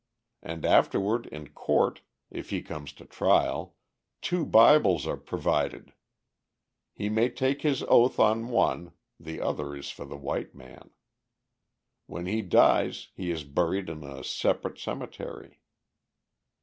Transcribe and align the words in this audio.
And 0.41 0.65
afterward 0.65 1.27
in 1.27 1.49
court, 1.49 2.01
if 2.31 2.49
he 2.49 2.63
comes 2.63 2.91
to 2.93 3.05
trial, 3.05 3.75
two 4.19 4.47
Bibles 4.47 5.05
are 5.05 5.15
provided; 5.15 5.93
he 6.91 7.07
may 7.07 7.29
take 7.29 7.61
his 7.61 7.83
oath 7.83 8.19
on 8.19 8.47
one; 8.47 8.93
the 9.19 9.39
other 9.39 9.75
is 9.75 9.91
for 9.91 10.05
the 10.05 10.17
white 10.17 10.55
man. 10.55 10.89
When 12.07 12.25
he 12.25 12.41
dies 12.41 13.09
he 13.13 13.29
is 13.29 13.43
buried 13.43 13.89
in 13.89 14.03
a 14.03 14.23
separate 14.23 14.79
cemetery. 14.79 15.61